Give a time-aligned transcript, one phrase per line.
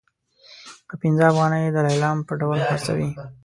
[0.87, 3.07] په پنځه افغانۍ د لیلام په ډول خرڅوي.